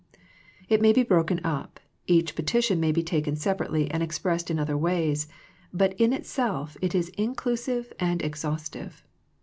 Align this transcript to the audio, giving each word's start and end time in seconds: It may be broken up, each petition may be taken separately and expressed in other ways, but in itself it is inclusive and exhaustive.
It 0.67 0.81
may 0.81 0.93
be 0.93 1.03
broken 1.03 1.39
up, 1.45 1.79
each 2.07 2.33
petition 2.35 2.79
may 2.79 2.91
be 2.91 3.03
taken 3.03 3.35
separately 3.35 3.91
and 3.91 4.01
expressed 4.01 4.49
in 4.49 4.57
other 4.57 4.75
ways, 4.75 5.27
but 5.71 5.93
in 5.99 6.11
itself 6.11 6.75
it 6.81 6.95
is 6.95 7.09
inclusive 7.09 7.93
and 7.99 8.19
exhaustive. 8.23 9.03